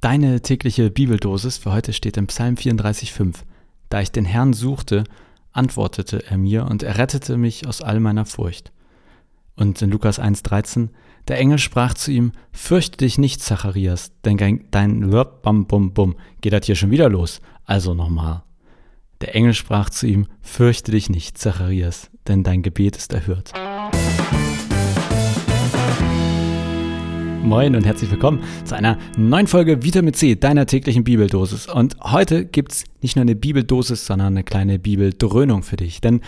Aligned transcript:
Deine 0.00 0.40
tägliche 0.40 0.90
Bibeldosis 0.90 1.58
für 1.58 1.72
heute 1.72 1.92
steht 1.92 2.16
im 2.16 2.28
Psalm 2.28 2.54
34,5. 2.54 3.38
Da 3.88 4.00
ich 4.00 4.12
den 4.12 4.24
Herrn 4.24 4.52
suchte, 4.52 5.02
antwortete 5.50 6.24
er 6.24 6.38
mir 6.38 6.66
und 6.66 6.84
er 6.84 6.98
rettete 6.98 7.36
mich 7.36 7.66
aus 7.66 7.82
all 7.82 7.98
meiner 7.98 8.24
Furcht. 8.24 8.70
Und 9.56 9.82
in 9.82 9.90
Lukas 9.90 10.20
1,13, 10.20 10.90
der 11.26 11.38
Engel 11.38 11.58
sprach 11.58 11.94
zu 11.94 12.12
ihm, 12.12 12.30
fürchte 12.52 12.98
dich 12.98 13.18
nicht, 13.18 13.42
Zacharias, 13.42 14.12
denn 14.24 14.36
dein 14.70 15.10
bam 15.10 15.66
bum 15.66 15.92
bum 15.92 16.14
geht 16.42 16.52
das 16.52 16.66
hier 16.66 16.76
schon 16.76 16.92
wieder 16.92 17.08
los. 17.08 17.40
Also 17.64 17.92
nochmal. 17.92 18.44
Der 19.20 19.34
Engel 19.34 19.52
sprach 19.52 19.90
zu 19.90 20.06
ihm, 20.06 20.28
fürchte 20.42 20.92
dich 20.92 21.10
nicht, 21.10 21.38
Zacharias, 21.38 22.08
denn 22.28 22.44
dein 22.44 22.62
Gebet 22.62 22.96
ist 22.96 23.12
erhört. 23.12 23.52
Moin 27.48 27.74
und 27.74 27.86
herzlich 27.86 28.10
willkommen 28.10 28.44
zu 28.66 28.76
einer 28.76 28.98
neuen 29.16 29.46
Folge 29.46 29.82
Vitamin 29.82 30.12
C, 30.12 30.36
deiner 30.36 30.66
täglichen 30.66 31.02
Bibeldosis. 31.02 31.66
Und 31.66 31.96
heute 32.02 32.44
gibt 32.44 32.72
es 32.72 32.84
nicht 33.00 33.16
nur 33.16 33.22
eine 33.22 33.36
Bibeldosis, 33.36 34.04
sondern 34.04 34.34
eine 34.34 34.44
kleine 34.44 34.78
Bibeldröhnung 34.78 35.62
für 35.62 35.76
dich. 35.76 36.02
Denn 36.02 36.20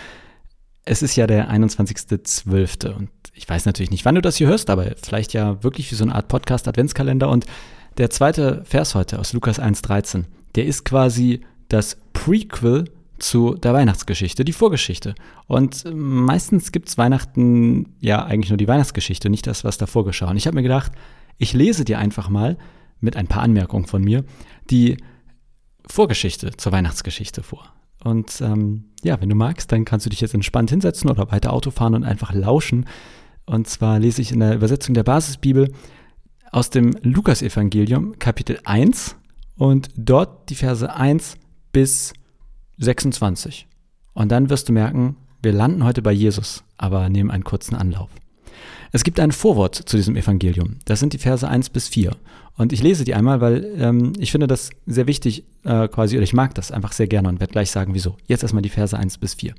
es 0.86 1.02
ist 1.02 1.16
ja 1.16 1.26
der 1.26 1.50
21.12. 1.50 2.94
und 2.96 3.10
ich 3.34 3.46
weiß 3.46 3.66
natürlich 3.66 3.90
nicht, 3.90 4.06
wann 4.06 4.14
du 4.14 4.22
das 4.22 4.36
hier 4.36 4.48
hörst, 4.48 4.70
aber 4.70 4.92
vielleicht 5.02 5.34
ja 5.34 5.62
wirklich 5.62 5.90
wie 5.90 5.94
so 5.94 6.04
eine 6.04 6.14
Art 6.14 6.28
Podcast-Adventskalender. 6.28 7.28
Und 7.28 7.44
der 7.98 8.08
zweite 8.08 8.62
Vers 8.64 8.94
heute 8.94 9.18
aus 9.18 9.34
Lukas 9.34 9.60
1,13, 9.60 10.24
der 10.54 10.64
ist 10.64 10.86
quasi 10.86 11.42
das 11.68 11.98
Prequel 12.14 12.86
zu 13.20 13.54
der 13.54 13.72
Weihnachtsgeschichte, 13.72 14.44
die 14.44 14.52
Vorgeschichte. 14.52 15.14
Und 15.46 15.84
meistens 15.94 16.72
gibt 16.72 16.88
es 16.88 16.98
Weihnachten 16.98 17.94
ja 18.00 18.24
eigentlich 18.24 18.50
nur 18.50 18.56
die 18.56 18.68
Weihnachtsgeschichte, 18.68 19.30
nicht 19.30 19.46
das, 19.46 19.62
was 19.64 19.78
davor 19.78 20.04
geschah. 20.04 20.30
Und 20.30 20.36
ich 20.36 20.46
habe 20.46 20.56
mir 20.56 20.62
gedacht, 20.62 20.92
ich 21.38 21.52
lese 21.52 21.84
dir 21.84 21.98
einfach 21.98 22.28
mal 22.28 22.58
mit 23.00 23.16
ein 23.16 23.26
paar 23.26 23.42
Anmerkungen 23.42 23.86
von 23.86 24.02
mir 24.02 24.24
die 24.70 24.96
Vorgeschichte 25.86 26.52
zur 26.56 26.72
Weihnachtsgeschichte 26.72 27.42
vor. 27.42 27.72
Und 28.02 28.40
ähm, 28.40 28.84
ja, 29.02 29.20
wenn 29.20 29.28
du 29.28 29.34
magst, 29.34 29.72
dann 29.72 29.84
kannst 29.84 30.06
du 30.06 30.10
dich 30.10 30.20
jetzt 30.20 30.34
entspannt 30.34 30.70
hinsetzen 30.70 31.10
oder 31.10 31.30
weiter 31.30 31.52
Auto 31.52 31.70
fahren 31.70 31.94
und 31.94 32.04
einfach 32.04 32.32
lauschen. 32.32 32.86
Und 33.46 33.68
zwar 33.68 33.98
lese 33.98 34.22
ich 34.22 34.32
in 34.32 34.40
der 34.40 34.54
Übersetzung 34.54 34.94
der 34.94 35.02
Basisbibel 35.02 35.72
aus 36.52 36.70
dem 36.70 36.92
Lukasevangelium 37.02 38.18
Kapitel 38.18 38.58
1 38.64 39.16
und 39.56 39.88
dort 39.96 40.48
die 40.50 40.54
Verse 40.54 40.92
1 40.92 41.36
bis 41.72 42.12
26. 42.80 43.66
Und 44.14 44.32
dann 44.32 44.50
wirst 44.50 44.68
du 44.68 44.72
merken, 44.72 45.16
wir 45.42 45.52
landen 45.52 45.84
heute 45.84 46.02
bei 46.02 46.12
Jesus, 46.12 46.64
aber 46.76 47.08
nehmen 47.08 47.30
einen 47.30 47.44
kurzen 47.44 47.76
Anlauf. 47.76 48.10
Es 48.92 49.04
gibt 49.04 49.20
ein 49.20 49.32
Vorwort 49.32 49.76
zu 49.76 49.96
diesem 49.96 50.16
Evangelium. 50.16 50.78
Das 50.84 50.98
sind 50.98 51.12
die 51.12 51.18
Verse 51.18 51.46
1 51.46 51.70
bis 51.70 51.88
4. 51.88 52.16
Und 52.56 52.72
ich 52.72 52.82
lese 52.82 53.04
die 53.04 53.14
einmal, 53.14 53.40
weil 53.40 53.64
ähm, 53.78 54.12
ich 54.18 54.32
finde 54.32 54.46
das 54.46 54.70
sehr 54.86 55.06
wichtig, 55.06 55.44
äh, 55.64 55.86
quasi, 55.88 56.16
oder 56.16 56.24
ich 56.24 56.32
mag 56.32 56.54
das 56.54 56.72
einfach 56.72 56.92
sehr 56.92 57.06
gerne 57.06 57.28
und 57.28 57.40
werde 57.40 57.52
gleich 57.52 57.70
sagen, 57.70 57.94
wieso. 57.94 58.16
Jetzt 58.26 58.42
erstmal 58.42 58.62
die 58.62 58.68
Verse 58.68 58.96
1 58.96 59.18
bis 59.18 59.34
4. 59.34 59.54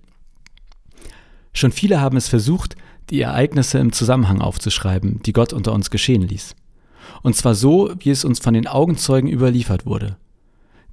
Schon 1.53 1.71
viele 1.71 2.01
haben 2.01 2.17
es 2.17 2.27
versucht, 2.27 2.75
die 3.09 3.21
Ereignisse 3.21 3.79
im 3.79 3.91
Zusammenhang 3.91 4.41
aufzuschreiben, 4.41 5.21
die 5.23 5.33
Gott 5.33 5.53
unter 5.53 5.73
uns 5.73 5.89
geschehen 5.89 6.21
ließ. 6.21 6.55
Und 7.23 7.35
zwar 7.35 7.55
so, 7.55 7.93
wie 7.99 8.09
es 8.09 8.25
uns 8.25 8.39
von 8.39 8.53
den 8.53 8.67
Augenzeugen 8.67 9.29
überliefert 9.29 9.85
wurde. 9.85 10.17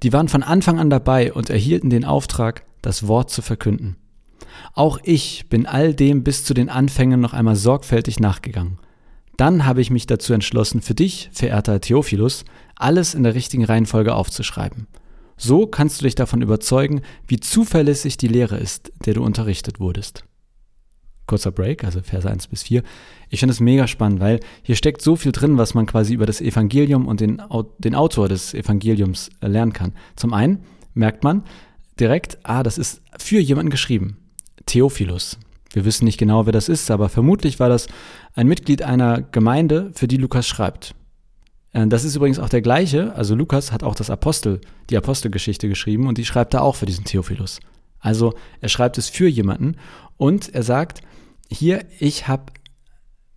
Die 0.03 0.13
waren 0.13 0.29
von 0.29 0.43
Anfang 0.43 0.79
an 0.79 0.89
dabei 0.89 1.33
und 1.33 1.49
erhielten 1.49 1.89
den 1.89 2.05
Auftrag, 2.05 2.63
das 2.81 3.07
Wort 3.07 3.29
zu 3.29 3.41
verkünden. 3.41 3.97
Auch 4.73 4.99
ich 5.03 5.47
bin 5.49 5.65
all 5.65 5.93
dem 5.93 6.23
bis 6.23 6.45
zu 6.45 6.53
den 6.53 6.69
Anfängen 6.69 7.19
noch 7.19 7.33
einmal 7.33 7.55
sorgfältig 7.55 8.19
nachgegangen. 8.19 8.79
Dann 9.37 9.65
habe 9.65 9.81
ich 9.81 9.89
mich 9.89 10.05
dazu 10.05 10.33
entschlossen, 10.33 10.81
für 10.81 10.95
dich, 10.95 11.29
verehrter 11.33 11.79
Theophilus, 11.79 12.45
alles 12.75 13.13
in 13.13 13.23
der 13.23 13.35
richtigen 13.35 13.65
Reihenfolge 13.65 14.13
aufzuschreiben. 14.13 14.87
So 15.37 15.67
kannst 15.67 16.01
du 16.01 16.05
dich 16.05 16.15
davon 16.15 16.41
überzeugen, 16.41 17.01
wie 17.27 17.39
zuverlässig 17.39 18.17
die 18.17 18.27
Lehre 18.27 18.57
ist, 18.57 18.91
der 19.05 19.13
du 19.13 19.23
unterrichtet 19.23 19.79
wurdest 19.79 20.25
kurzer 21.29 21.51
Break, 21.51 21.83
also 21.85 22.01
Verse 22.01 22.29
1 22.29 22.47
bis 22.47 22.63
4. 22.63 22.83
Ich 23.29 23.39
finde 23.39 23.53
es 23.53 23.59
mega 23.59 23.87
spannend, 23.87 24.19
weil 24.19 24.39
hier 24.63 24.75
steckt 24.75 25.01
so 25.01 25.15
viel 25.15 25.31
drin, 25.31 25.57
was 25.57 25.73
man 25.73 25.85
quasi 25.85 26.13
über 26.13 26.25
das 26.25 26.41
Evangelium 26.41 27.07
und 27.07 27.21
den, 27.21 27.41
den 27.77 27.95
Autor 27.95 28.27
des 28.27 28.53
Evangeliums 28.53 29.29
äh, 29.41 29.47
lernen 29.47 29.71
kann. 29.71 29.93
Zum 30.15 30.33
einen 30.33 30.63
merkt 30.93 31.23
man 31.23 31.43
direkt, 31.99 32.39
ah, 32.43 32.63
das 32.63 32.77
ist 32.77 33.01
für 33.17 33.39
jemanden 33.39 33.69
geschrieben. 33.69 34.17
Theophilus. 34.65 35.37
Wir 35.71 35.85
wissen 35.85 36.05
nicht 36.05 36.17
genau, 36.17 36.45
wer 36.45 36.53
das 36.53 36.67
ist, 36.67 36.89
aber 36.89 37.09
vermutlich 37.09 37.59
war 37.59 37.69
das 37.69 37.87
ein 38.33 38.47
Mitglied 38.47 38.81
einer 38.81 39.21
Gemeinde, 39.21 39.91
für 39.93 40.07
die 40.07 40.17
Lukas 40.17 40.47
schreibt. 40.47 40.95
Äh, 41.73 41.87
das 41.87 42.03
ist 42.03 42.15
übrigens 42.15 42.39
auch 42.39 42.49
der 42.49 42.61
gleiche, 42.61 43.13
also 43.15 43.35
Lukas 43.35 43.71
hat 43.71 43.83
auch 43.83 43.95
das 43.95 44.09
Apostel, 44.09 44.61
die 44.89 44.97
Apostelgeschichte 44.97 45.69
geschrieben 45.69 46.07
und 46.07 46.17
die 46.17 46.25
schreibt 46.25 46.55
er 46.55 46.63
auch 46.63 46.75
für 46.75 46.87
diesen 46.87 47.05
Theophilus. 47.05 47.59
Also 47.99 48.33
er 48.61 48.69
schreibt 48.69 48.97
es 48.97 49.09
für 49.09 49.27
jemanden 49.27 49.75
und 50.19 50.53
er 50.53 50.63
sagt, 50.63 51.01
hier, 51.49 51.85
ich 51.97 52.27
habe 52.27 52.51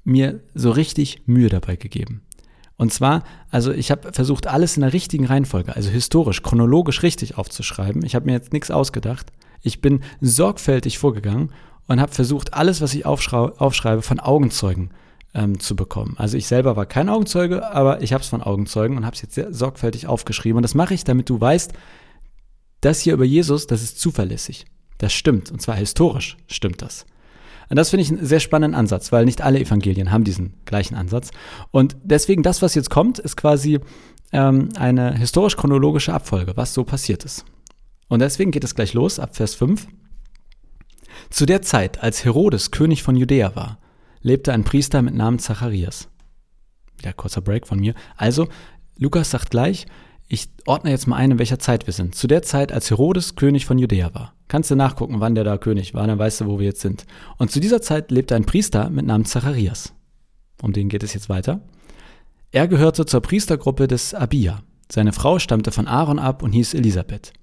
mir 0.05 0.41
so 0.53 0.73
richtig 0.73 1.23
Mühe 1.27 1.49
dabei 1.49 1.77
gegeben. 1.77 2.23
Und 2.77 2.93
zwar, 2.93 3.23
also 3.51 3.71
ich 3.71 3.93
habe 3.93 4.13
versucht, 4.13 4.49
alles 4.49 4.77
in 4.77 4.83
der 4.83 4.93
richtigen 4.93 5.25
Reihenfolge, 5.25 5.77
also 5.77 5.91
historisch, 5.91 6.43
chronologisch 6.43 7.05
richtig 7.05 7.39
aufzuschreiben. 7.39 8.05
Ich 8.05 8.17
habe 8.17 8.27
mir 8.27 8.33
jetzt 8.33 8.53
nichts 8.53 8.73
ausgedacht. 8.73 9.33
Ich 9.63 9.81
bin 9.81 10.03
sorgfältig 10.21 10.99
vorgegangen 10.99 11.53
und 11.87 12.01
habe 12.01 12.13
versucht, 12.13 12.53
alles, 12.53 12.81
was 12.81 12.95
ich 12.95 13.07
aufschreibe, 13.07 14.03
von 14.03 14.19
Augenzeugen 14.19 14.91
ähm, 15.35 15.61
zu 15.61 15.77
bekommen. 15.77 16.17
Also 16.19 16.37
ich 16.37 16.49
selber 16.49 16.75
war 16.75 16.87
kein 16.87 17.09
Augenzeuge, 17.09 17.71
aber 17.71 18.03
ich 18.03 18.13
habe 18.13 18.23
es 18.23 18.29
von 18.29 18.43
Augenzeugen 18.43 18.97
und 18.97 19.07
habe 19.07 19.15
es 19.15 19.23
jetzt 19.23 19.37
sehr 19.37 19.55
sorgfältig 19.55 20.09
aufgeschrieben. 20.09 20.57
Und 20.57 20.63
das 20.65 20.75
mache 20.75 20.95
ich, 20.95 21.05
damit 21.05 21.29
du 21.29 21.41
weißt, 21.41 21.73
das 22.81 22.99
hier 22.99 23.15
über 23.15 23.25
Jesus, 23.25 23.69
das 23.69 23.85
ist 23.85 24.01
zuverlässig. 24.01 24.67
Das 25.03 25.13
stimmt. 25.13 25.51
Und 25.51 25.61
zwar 25.61 25.75
historisch 25.75 26.37
stimmt 26.47 26.81
das. 26.81 27.07
Und 27.69 27.75
das 27.75 27.91
finde 27.91 28.03
ich 28.05 28.11
einen 28.11 28.25
sehr 28.25 28.39
spannenden 28.39 28.79
Ansatz, 28.79 29.11
weil 29.11 29.25
nicht 29.25 29.43
alle 29.43 29.59
Evangelien 29.59 30.13
haben 30.13 30.23
diesen 30.23 30.55
gleichen 30.65 30.95
Ansatz. 30.95 31.33
Und 31.73 31.97
deswegen 32.05 32.45
das, 32.45 32.63
was 32.63 32.77
jetzt 32.77 32.89
kommt, 32.89 33.19
ist 33.19 33.37
quasi 33.37 33.81
ähm, 34.31 34.69
eine 34.77 35.19
historisch-chronologische 35.19 36.15
Abfolge, 36.15 36.57
was 36.57 36.73
so 36.73 36.85
passiert 36.85 37.25
ist. 37.25 37.45
Und 38.07 38.21
deswegen 38.21 38.53
geht 38.53 38.63
es 38.63 38.77
gleich 38.77 38.95
los, 38.95 39.19
ab 39.19 39.35
Vers 39.35 39.57
5. 39.57 39.89
Zu 41.31 41.47
der 41.47 41.63
Zeit, 41.63 42.01
als 42.01 42.25
Herodes 42.25 42.71
König 42.71 43.03
von 43.03 43.17
Judäa 43.17 43.57
war, 43.57 43.81
lebte 44.21 44.53
ein 44.53 44.63
Priester 44.63 45.03
mit 45.03 45.17
Namen 45.17 45.41
Zacharias. 45.41 46.09
Ja, 47.03 47.13
kurzer 47.13 47.41
Break 47.41 47.67
von 47.67 47.81
mir. 47.81 47.95
Also, 48.17 48.47
Lukas 48.99 49.33
sagt 49.33 49.51
gleich, 49.51 49.87
ich 50.33 50.49
ordne 50.65 50.89
jetzt 50.91 51.07
mal 51.07 51.17
ein, 51.17 51.33
in 51.33 51.39
welcher 51.39 51.59
Zeit 51.59 51.87
wir 51.87 51.93
sind. 51.93 52.15
Zu 52.15 52.27
der 52.27 52.41
Zeit, 52.41 52.73
als 52.73 52.89
Herodes 52.89 53.37
König 53.37 53.67
von 53.67 53.77
Judäa 53.77 54.15
war. 54.15 54.33
Kannst 54.49 54.71
du 54.71 54.75
nachgucken, 54.75 55.21
wann 55.21 55.35
der 55.35 55.45
da 55.45 55.59
König 55.59 55.93
war, 55.93 56.07
dann 56.07 56.19
weißt 56.19 56.41
du, 56.41 56.47
wo 56.47 56.59
wir 56.59 56.65
jetzt 56.65 56.81
sind. 56.81 57.05
Und 57.37 57.51
zu 57.51 57.61
dieser 57.61 57.83
Zeit 57.83 58.11
lebte 58.11 58.35
ein 58.35 58.47
Priester 58.47 58.89
mit 58.89 59.05
Namen 59.05 59.27
Zacharias. 59.27 59.93
Um 60.63 60.73
den 60.73 60.89
geht 60.89 61.03
es 61.03 61.13
jetzt 61.13 61.29
weiter. 61.29 61.61
Er 62.51 62.67
gehörte 62.67 63.05
zur 63.05 63.21
Priestergruppe 63.21 63.87
des 63.89 64.15
Abia. 64.15 64.63
Seine 64.91 65.13
Frau 65.13 65.39
stammte 65.39 65.71
von 65.71 65.87
Aaron 65.87 66.19
ab 66.19 66.43
und 66.43 66.53
hieß 66.53 66.73
Elisabeth. 66.73 67.35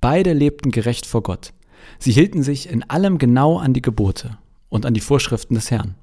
Beide 0.00 0.32
lebten 0.32 0.70
gerecht 0.70 1.04
vor 1.04 1.22
Gott. 1.22 1.52
Sie 1.98 2.12
hielten 2.12 2.42
sich 2.42 2.70
in 2.70 2.82
allem 2.88 3.18
genau 3.18 3.58
an 3.58 3.74
die 3.74 3.82
Gebote 3.82 4.38
und 4.70 4.86
an 4.86 4.94
die 4.94 5.00
Vorschriften 5.00 5.54
des 5.54 5.70
Herrn. 5.70 5.96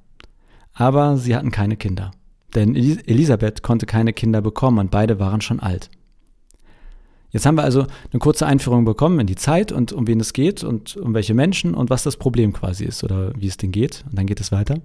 Aber 0.74 1.18
sie 1.18 1.36
hatten 1.36 1.50
keine 1.50 1.76
Kinder. 1.76 2.12
Denn 2.54 2.76
Elisabeth 2.76 3.64
konnte 3.64 3.88
keine 3.88 4.14
Kinder 4.14 4.42
bekommen 4.42 4.78
und 4.78 4.92
beide 4.92 5.20
waren 5.20 5.42
schon 5.42 5.60
alt. 5.60 5.90
Jetzt 7.32 7.46
haben 7.46 7.56
wir 7.56 7.64
also 7.64 7.86
eine 8.12 8.20
kurze 8.20 8.48
Einführung 8.48 8.86
bekommen 8.86 9.20
in 9.20 9.28
die 9.28 9.36
Zeit 9.36 9.72
und 9.72 9.94
um 9.94 10.08
wen 10.08 10.20
es 10.20 10.34
geht 10.34 10.64
und 10.64 10.98
um 10.98 11.14
welche 11.14 11.34
Menschen 11.34 11.76
und 11.76 11.90
was 11.90 12.04
das 12.04 12.18
Problem 12.18 12.54
quasi 12.54 12.86
ist 12.86 13.04
oder 13.04 13.34
wie 13.36 13.48
es 13.48 13.58
denn 13.58 13.72
geht. 13.72 14.04
Und 14.10 14.18
dann 14.18 14.26
geht 14.26 14.40
es 14.40 14.52
weiter. 14.52 14.82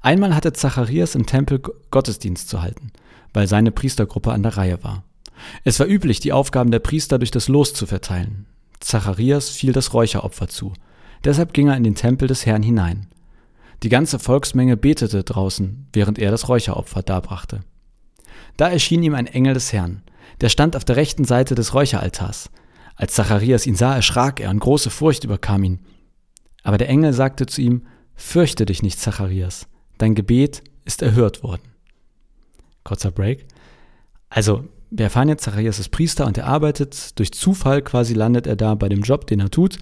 Einmal 0.00 0.34
hatte 0.34 0.52
Zacharias 0.52 1.14
im 1.14 1.26
Tempel 1.26 1.60
Gottesdienst 1.90 2.48
zu 2.48 2.62
halten, 2.62 2.92
weil 3.32 3.48
seine 3.48 3.72
Priestergruppe 3.72 4.32
an 4.32 4.42
der 4.42 4.56
Reihe 4.56 4.82
war. 4.84 5.02
Es 5.64 5.80
war 5.80 5.88
üblich, 5.88 6.20
die 6.20 6.32
Aufgaben 6.32 6.70
der 6.70 6.78
Priester 6.78 7.18
durch 7.18 7.32
das 7.32 7.48
Los 7.48 7.74
zu 7.74 7.86
verteilen. 7.86 8.46
Zacharias 8.78 9.50
fiel 9.50 9.72
das 9.72 9.92
Räucheropfer 9.92 10.48
zu. 10.48 10.72
Deshalb 11.24 11.52
ging 11.52 11.68
er 11.68 11.76
in 11.76 11.84
den 11.84 11.96
Tempel 11.96 12.28
des 12.28 12.46
Herrn 12.46 12.62
hinein. 12.62 13.08
Die 13.82 13.88
ganze 13.88 14.20
Volksmenge 14.20 14.76
betete 14.76 15.24
draußen, 15.24 15.88
während 15.92 16.20
er 16.20 16.30
das 16.30 16.48
Räucheropfer 16.48 17.02
darbrachte. 17.02 17.60
Da 18.56 18.68
erschien 18.68 19.02
ihm 19.02 19.14
ein 19.14 19.26
Engel 19.26 19.54
des 19.54 19.72
Herrn 19.72 20.02
der 20.40 20.48
stand 20.48 20.76
auf 20.76 20.84
der 20.84 20.96
rechten 20.96 21.24
Seite 21.24 21.54
des 21.54 21.74
Räucheraltars. 21.74 22.50
Als 22.96 23.14
Zacharias 23.14 23.66
ihn 23.66 23.74
sah, 23.74 23.94
erschrak 23.94 24.40
er 24.40 24.50
und 24.50 24.60
große 24.60 24.90
Furcht 24.90 25.24
überkam 25.24 25.64
ihn. 25.64 25.80
Aber 26.62 26.78
der 26.78 26.88
Engel 26.88 27.12
sagte 27.12 27.46
zu 27.46 27.60
ihm, 27.60 27.82
Fürchte 28.14 28.66
dich 28.66 28.82
nicht, 28.82 29.00
Zacharias, 29.00 29.66
dein 29.98 30.14
Gebet 30.14 30.62
ist 30.84 31.02
erhört 31.02 31.42
worden. 31.42 31.62
Kurzer 32.84 33.10
Break. 33.10 33.46
Also, 34.28 34.64
wir 34.90 35.04
erfahren 35.04 35.28
jetzt, 35.28 35.44
Zacharias 35.44 35.78
ist 35.78 35.90
Priester 35.90 36.26
und 36.26 36.38
er 36.38 36.46
arbeitet, 36.46 37.18
durch 37.18 37.32
Zufall 37.32 37.82
quasi 37.82 38.14
landet 38.14 38.46
er 38.46 38.56
da 38.56 38.74
bei 38.74 38.88
dem 38.88 39.02
Job, 39.02 39.26
den 39.26 39.40
er 39.40 39.50
tut, 39.50 39.78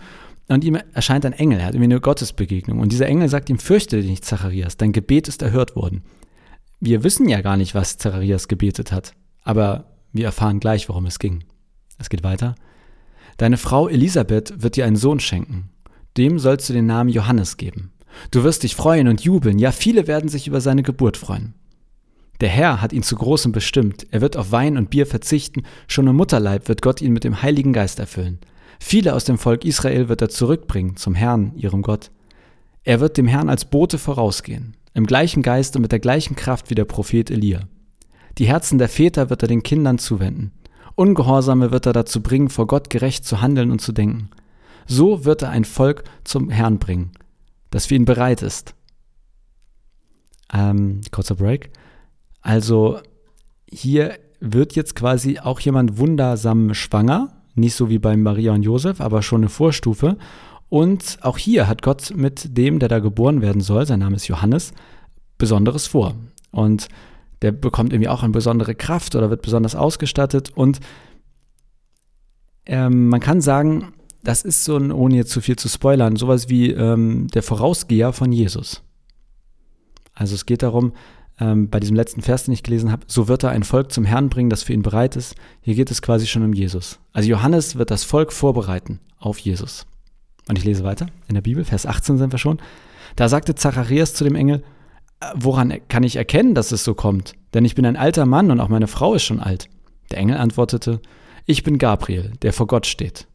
und 0.48 0.64
ihm 0.64 0.78
erscheint 0.94 1.25
ein 1.25 1.32
Engel, 1.32 1.60
er 1.60 1.66
hat 1.66 1.75
irgendwie 1.75 1.92
eine 1.92 2.00
Gottesbegegnung. 2.00 2.81
Und 2.81 2.90
dieser 2.90 3.06
Engel 3.06 3.28
sagt 3.28 3.50
ihm, 3.50 3.58
fürchte 3.58 4.00
dich 4.00 4.10
nicht, 4.10 4.25
Zacharias, 4.25 4.76
dein 4.76 4.92
Gebet 4.92 5.28
ist 5.28 5.42
erhört 5.42 5.76
worden. 5.76 6.02
Wir 6.81 7.04
wissen 7.04 7.28
ja 7.28 7.40
gar 7.40 7.56
nicht, 7.56 7.75
was 7.75 7.98
Zacharias 7.98 8.48
gebetet 8.48 8.90
hat, 8.90 9.12
aber 9.42 9.84
Wir 10.12 10.27
erfahren 10.27 10.61
gleich, 10.61 10.89
worum 10.89 11.07
es 11.07 11.19
ging. 11.19 11.45
Es 11.99 12.09
geht 12.09 12.23
weiter. 12.23 12.55
Deine 13.37 13.57
Frau 13.57 13.89
Elisabeth 13.89 14.62
wird 14.62 14.77
dir 14.77 14.85
einen 14.85 14.97
Sohn 14.97 15.21
schenken. 15.21 15.71
Dem 16.17 16.39
sollst 16.39 16.69
du 16.69 16.73
den 16.73 16.87
Namen 16.87 17.11
Johannes 17.11 17.57
geben. 17.57 17.93
Du 18.31 18.43
wirst 18.43 18.62
dich 18.65 18.75
freuen 18.75 19.09
und 19.09 19.23
jubeln, 19.23 19.59
ja 19.59 19.73
viele 19.73 20.07
werden 20.07 20.29
sich 20.29 20.47
über 20.47 20.61
seine 20.61 20.83
Geburt 20.83 21.17
freuen. 21.17 21.55
Der 22.41 22.49
Herr 22.49 22.81
hat 22.81 22.93
ihn 22.93 23.03
zu 23.03 23.17
Großem 23.17 23.53
bestimmt, 23.53 24.07
er 24.11 24.21
wird 24.21 24.37
auf 24.37 24.51
Wein 24.51 24.77
und 24.77 24.91
Bier 24.91 25.07
verzichten, 25.07 25.62
schon 25.87 26.07
im 26.07 26.17
Mutterleib 26.17 26.69
wird 26.69 26.83
Gott 26.83 27.03
ihn 27.03 27.12
mit 27.12 27.25
dem 27.25 27.43
Heiligen 27.43 27.73
Geist 27.73 27.99
erfüllen. 27.99 28.39
Viele 28.81 29.15
aus 29.15 29.25
dem 29.25 29.39
Volk 29.39 29.65
Israel 29.65 30.09
wird 30.09 30.23
er 30.23 30.31
zurückbringen 30.31 30.97
zum 30.97 31.15
Herrn, 31.15 31.53
ihrem 31.55 31.83
Gott. 31.83 32.11
Er 32.83 33.01
wird 33.01 33.19
dem 33.19 33.29
Herrn 33.29 33.51
als 33.51 33.67
Bote 33.67 33.99
vorausgehen, 33.99 34.75
im 34.95 35.07
gleichen 35.07 35.43
Geist 35.43 35.77
und 35.77 35.83
mit 35.83 35.93
der 35.93 36.01
gleichen 36.01 36.35
Kraft 36.35 36.71
wie 36.71 36.75
der 36.75 36.87
Prophet 36.87 37.31
Elia. 37.31 37.69
Die 38.38 38.47
Herzen 38.47 38.79
der 38.79 38.88
Väter 38.88 39.31
wird 39.31 39.43
er 39.43 39.49
den 39.49 39.62
Kindern 39.62 39.99
zuwenden. 39.99 40.53
Ungehorsame 40.94 41.71
wird 41.71 41.87
er 41.87 41.93
dazu 41.93 42.23
bringen, 42.23 42.50
vor 42.50 42.67
Gott 42.67 42.91
gerecht 42.91 43.25
zu 43.25 43.41
handeln 43.41 43.71
und 43.71 43.81
zu 43.81 43.93
denken. 43.93 44.31
So 44.87 45.25
wird 45.25 45.43
er 45.43 45.50
ein 45.50 45.65
Volk 45.65 46.05
zum 46.25 46.50
Herrn 46.50 46.79
bringen, 46.79 47.12
das 47.71 47.87
für 47.87 47.94
ihn 47.94 48.05
bereit 48.05 48.43
ist. 48.43 48.75
Ähm, 50.53 51.00
kurzer 51.11 51.37
Break. 51.37 51.71
Also 52.43 52.99
hier 53.71 54.19
wird 54.41 54.75
jetzt 54.75 54.97
quasi 54.97 55.38
auch 55.38 55.61
jemand 55.61 55.99
wundersam 55.99 56.75
schwanger, 56.75 57.29
nicht 57.55 57.75
so 57.75 57.88
wie 57.88 57.99
bei 57.99 58.17
Maria 58.17 58.53
und 58.53 58.62
Josef, 58.62 59.00
aber 59.00 59.23
schon 59.23 59.43
eine 59.43 59.49
Vorstufe. 59.49 60.17
Und 60.69 61.19
auch 61.23 61.37
hier 61.37 61.69
hat 61.69 61.83
Gott 61.83 62.12
mit 62.17 62.56
dem, 62.56 62.79
der 62.79 62.88
da 62.88 63.00
geboren 63.00 63.43
werden 63.43 63.61
soll, 63.61 63.87
sein 63.87 64.00
Name 64.00 64.17
ist 64.17 64.29
Johannes, 64.29 64.73
Besonderes 65.37 65.87
vor. 65.87 66.15
Und 66.53 66.88
der 67.42 67.52
bekommt 67.52 67.92
irgendwie 67.92 68.08
auch 68.08 68.22
eine 68.22 68.32
besondere 68.32 68.75
Kraft 68.75 69.14
oder 69.14 69.31
wird 69.31 69.42
besonders 69.42 69.75
ausgestattet. 69.75 70.50
Und 70.54 70.81
ähm, 72.66 73.08
man 73.08 73.20
kann 73.20 73.40
sagen, 73.40 73.92
das 74.22 74.42
ist 74.42 74.64
so 74.64 74.76
ein, 74.76 74.92
ohne 74.92 75.16
jetzt 75.16 75.31
zu 75.31 75.40
viel 75.40 75.56
zu 75.56 75.69
spoilern, 75.69 76.16
sowas 76.16 76.48
wie 76.48 76.70
ähm, 76.70 77.28
der 77.28 77.42
Vorausgeher 77.42 78.12
von 78.12 78.32
Jesus. 78.32 78.82
Also 80.12 80.34
es 80.34 80.44
geht 80.44 80.62
darum, 80.62 80.92
ähm, 81.40 81.70
bei 81.70 81.81
diesem 81.81 81.96
letzten 81.96 82.20
Vers, 82.20 82.44
den 82.44 82.52
ich 82.52 82.62
gelesen 82.62 82.92
habe, 82.92 83.04
so 83.06 83.28
wird 83.28 83.42
er 83.42 83.50
ein 83.50 83.64
Volk 83.64 83.90
zum 83.90 84.04
Herrn 84.04 84.28
bringen, 84.28 84.50
das 84.50 84.62
für 84.62 84.75
ihn 84.75 84.82
bereit 84.82 85.16
ist. 85.16 85.34
Hier 85.62 85.75
geht 85.75 85.90
es 85.90 86.02
quasi 86.02 86.26
schon 86.26 86.44
um 86.44 86.52
Jesus. 86.52 87.00
Also 87.12 87.31
Johannes 87.31 87.76
wird 87.76 87.90
das 87.90 88.04
Volk 88.04 88.32
vorbereiten 88.32 89.00
auf 89.19 89.38
Jesus. 89.38 89.87
Und 90.48 90.58
ich 90.58 90.64
lese 90.64 90.84
weiter 90.84 91.06
in 91.28 91.34
der 91.34 91.42
Bibel, 91.42 91.64
Vers 91.64 91.87
18 91.87 92.19
sind 92.19 92.32
wir 92.32 92.38
schon. 92.38 92.60
Da 93.16 93.28
sagte 93.28 93.54
Zacharias 93.54 94.12
zu 94.12 94.25
dem 94.25 94.34
Engel, 94.34 94.62
woran 95.34 95.75
kann 95.88 96.02
ich 96.02 96.17
erkennen, 96.17 96.55
dass 96.55 96.72
es 96.72 96.84
so 96.84 96.94
kommt? 96.94 97.34
Denn 97.55 97.64
ich 97.64 97.75
bin 97.75 97.87
ein 97.87 97.96
alter 97.96 98.26
Mann 98.26 98.50
und 98.50 98.61
auch 98.61 98.69
meine 98.69 98.87
Frau 98.87 99.14
ist 99.14 99.25
schon 99.25 99.40
alt. 99.40 99.69
Der 100.11 100.19
Engel 100.19 100.37
antwortete, 100.37 101.00
ich 101.46 101.62
bin 101.62 101.78
Gabriel, 101.78 102.32
der 102.43 102.52
vor 102.52 102.67
Gott 102.67 102.87
steht. 102.87 103.26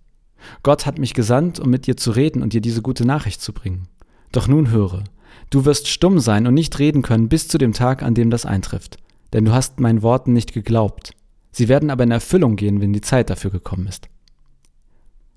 Gott 0.64 0.86
hat 0.86 1.00
mich 1.00 1.14
gesandt, 1.14 1.60
um 1.60 1.70
mit 1.70 1.88
dir 1.88 1.98
zu 1.98 2.12
reden 2.12 2.42
und 2.42 2.54
dir 2.54 2.62
diese 2.62 2.82
gute 2.82 3.06
Nachricht 3.06 3.42
zu 3.42 3.54
bringen. 3.54 3.88
Doch 4.32 4.48
nun 4.48 4.70
höre, 4.72 5.04
du 5.50 5.66
wirst 5.66 5.88
stumm 5.88 6.20
sein 6.20 6.48
und 6.48 6.54
nicht 6.54 6.78
reden 6.80 7.02
können 7.02 7.30
bis 7.30 7.48
zu 7.48 7.58
dem 7.58 7.74
Tag, 7.74 8.04
an 8.04 8.14
dem 8.14 8.30
das 8.30 8.46
eintrifft, 8.46 8.98
denn 9.34 9.46
du 9.46 9.54
hast 9.54 9.80
meinen 9.80 10.02
Worten 10.02 10.34
nicht 10.34 10.54
geglaubt. 10.54 11.12
Sie 11.52 11.68
werden 11.68 11.90
aber 11.90 12.04
in 12.04 12.12
Erfüllung 12.12 12.58
gehen, 12.58 12.82
wenn 12.82 12.94
die 12.94 13.02
Zeit 13.02 13.30
dafür 13.30 13.50
gekommen 13.50 13.88
ist. 13.88 14.10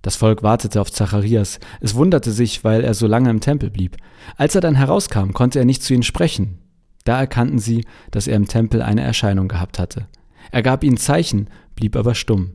Das 0.09 0.17
Volk 0.17 0.43
wartete 0.43 0.81
auf 0.81 0.91
Zacharias. 0.91 1.61
Es 1.83 1.95
wunderte 1.95 2.33
sich, 2.33 2.65
weil 2.65 2.83
er 2.83 2.95
so 2.95 3.07
lange 3.07 3.29
im 3.29 3.41
Tempel 3.41 3.69
blieb. 3.69 3.99
Als 4.39 4.55
er 4.55 4.63
dann 4.63 4.75
herauskam, 4.75 5.33
konnte 5.35 5.59
er 5.59 5.67
nicht 5.67 5.83
zu 5.83 5.93
ihnen 5.93 6.03
sprechen. 6.03 6.61
Da 7.05 7.21
erkannten 7.21 7.59
sie, 7.59 7.85
dass 8.11 8.27
er 8.27 8.37
im 8.37 8.49
Tempel 8.49 8.81
eine 8.81 9.03
Erscheinung 9.03 9.49
gehabt 9.49 9.79
hatte. 9.79 10.09
Er 10.51 10.63
gab 10.63 10.83
ihnen 10.83 10.97
Zeichen, 10.97 11.51
blieb 11.75 11.95
aber 11.95 12.15
stumm. 12.15 12.53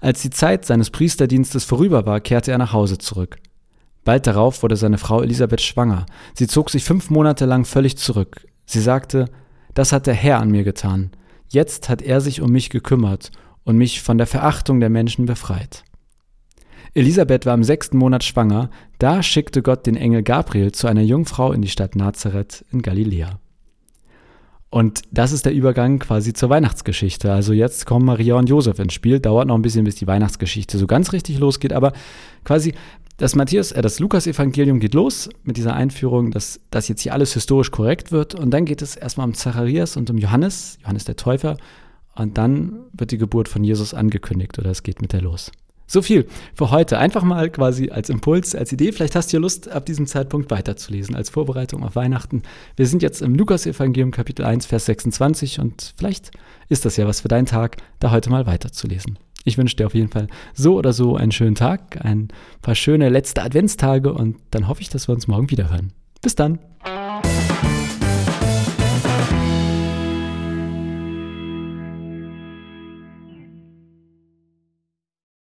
Als 0.00 0.22
die 0.22 0.30
Zeit 0.30 0.64
seines 0.64 0.88
Priesterdienstes 0.88 1.62
vorüber 1.64 2.06
war, 2.06 2.20
kehrte 2.20 2.52
er 2.52 2.58
nach 2.58 2.72
Hause 2.72 2.96
zurück. 2.96 3.36
Bald 4.06 4.26
darauf 4.26 4.62
wurde 4.62 4.76
seine 4.76 4.96
Frau 4.96 5.20
Elisabeth 5.20 5.60
schwanger. 5.60 6.06
Sie 6.32 6.46
zog 6.46 6.70
sich 6.70 6.84
fünf 6.84 7.10
Monate 7.10 7.44
lang 7.44 7.66
völlig 7.66 7.98
zurück. 7.98 8.46
Sie 8.64 8.80
sagte, 8.80 9.26
das 9.74 9.92
hat 9.92 10.06
der 10.06 10.14
Herr 10.14 10.40
an 10.40 10.50
mir 10.50 10.64
getan. 10.64 11.10
Jetzt 11.48 11.90
hat 11.90 12.00
er 12.00 12.22
sich 12.22 12.40
um 12.40 12.50
mich 12.50 12.70
gekümmert 12.70 13.30
und 13.64 13.76
mich 13.76 14.00
von 14.00 14.16
der 14.16 14.26
Verachtung 14.26 14.80
der 14.80 14.88
Menschen 14.88 15.26
befreit. 15.26 15.84
Elisabeth 16.94 17.46
war 17.46 17.54
im 17.54 17.64
sechsten 17.64 17.98
Monat 17.98 18.24
schwanger, 18.24 18.70
da 18.98 19.22
schickte 19.22 19.62
Gott 19.62 19.86
den 19.86 19.96
Engel 19.96 20.22
Gabriel 20.22 20.72
zu 20.72 20.86
einer 20.86 21.02
Jungfrau 21.02 21.52
in 21.52 21.62
die 21.62 21.68
Stadt 21.68 21.96
Nazareth 21.96 22.64
in 22.72 22.82
Galiläa. 22.82 23.38
Und 24.70 25.02
das 25.10 25.32
ist 25.32 25.46
der 25.46 25.54
Übergang 25.54 25.98
quasi 25.98 26.34
zur 26.34 26.50
Weihnachtsgeschichte. 26.50 27.32
Also 27.32 27.54
jetzt 27.54 27.86
kommen 27.86 28.04
Maria 28.04 28.34
und 28.34 28.50
Josef 28.50 28.78
ins 28.78 28.92
Spiel. 28.92 29.18
Dauert 29.18 29.48
noch 29.48 29.54
ein 29.54 29.62
bisschen, 29.62 29.84
bis 29.84 29.94
die 29.94 30.06
Weihnachtsgeschichte 30.06 30.76
so 30.76 30.86
ganz 30.86 31.12
richtig 31.12 31.38
losgeht. 31.38 31.72
Aber 31.72 31.94
quasi 32.44 32.74
das 33.16 33.34
Matthäus, 33.34 33.72
äh, 33.72 33.80
das 33.80 33.98
Lukas-Evangelium 33.98 34.78
geht 34.78 34.92
los 34.92 35.30
mit 35.42 35.56
dieser 35.56 35.74
Einführung, 35.74 36.30
dass 36.30 36.60
das 36.70 36.88
jetzt 36.88 37.00
hier 37.00 37.14
alles 37.14 37.32
historisch 37.32 37.70
korrekt 37.70 38.12
wird. 38.12 38.34
Und 38.34 38.50
dann 38.50 38.66
geht 38.66 38.82
es 38.82 38.94
erstmal 38.94 39.26
um 39.26 39.34
Zacharias 39.34 39.96
und 39.96 40.10
um 40.10 40.18
Johannes, 40.18 40.78
Johannes 40.82 41.04
der 41.04 41.16
Täufer. 41.16 41.56
Und 42.14 42.36
dann 42.36 42.80
wird 42.92 43.10
die 43.10 43.18
Geburt 43.18 43.48
von 43.48 43.64
Jesus 43.64 43.94
angekündigt 43.94 44.58
oder 44.58 44.70
es 44.70 44.82
geht 44.82 45.00
mit 45.00 45.12
der 45.14 45.22
los. 45.22 45.50
So 45.90 46.02
viel 46.02 46.26
für 46.54 46.70
heute. 46.70 46.98
Einfach 46.98 47.24
mal 47.24 47.48
quasi 47.48 47.88
als 47.88 48.10
Impuls, 48.10 48.54
als 48.54 48.70
Idee. 48.70 48.92
Vielleicht 48.92 49.16
hast 49.16 49.32
du 49.32 49.38
ja 49.38 49.40
Lust, 49.40 49.70
ab 49.70 49.86
diesem 49.86 50.06
Zeitpunkt 50.06 50.50
weiterzulesen, 50.50 51.16
als 51.16 51.30
Vorbereitung 51.30 51.82
auf 51.82 51.96
Weihnachten. 51.96 52.42
Wir 52.76 52.86
sind 52.86 53.02
jetzt 53.02 53.22
im 53.22 53.34
Lukas-Evangelium, 53.34 54.10
Kapitel 54.10 54.44
1, 54.44 54.66
Vers 54.66 54.84
26 54.84 55.60
und 55.60 55.94
vielleicht 55.96 56.30
ist 56.68 56.84
das 56.84 56.98
ja 56.98 57.06
was 57.06 57.22
für 57.22 57.28
deinen 57.28 57.46
Tag, 57.46 57.78
da 58.00 58.10
heute 58.10 58.28
mal 58.28 58.46
weiterzulesen. 58.46 59.18
Ich 59.44 59.56
wünsche 59.56 59.76
dir 59.76 59.86
auf 59.86 59.94
jeden 59.94 60.10
Fall 60.10 60.26
so 60.52 60.76
oder 60.76 60.92
so 60.92 61.16
einen 61.16 61.32
schönen 61.32 61.54
Tag, 61.54 62.04
ein 62.04 62.28
paar 62.60 62.74
schöne 62.74 63.08
letzte 63.08 63.42
Adventstage 63.42 64.12
und 64.12 64.36
dann 64.50 64.68
hoffe 64.68 64.82
ich, 64.82 64.90
dass 64.90 65.08
wir 65.08 65.14
uns 65.14 65.26
morgen 65.26 65.50
wieder 65.50 65.70
hören. 65.70 65.94
Bis 66.20 66.34
dann! 66.34 66.58